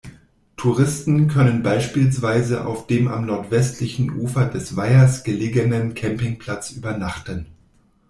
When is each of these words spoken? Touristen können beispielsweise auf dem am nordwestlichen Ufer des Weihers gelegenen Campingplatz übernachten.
Touristen 0.57 1.27
können 1.27 1.61
beispielsweise 1.61 2.65
auf 2.65 2.87
dem 2.87 3.07
am 3.07 3.27
nordwestlichen 3.27 4.09
Ufer 4.09 4.47
des 4.47 4.75
Weihers 4.75 5.23
gelegenen 5.23 5.93
Campingplatz 5.93 6.71
übernachten. 6.71 7.45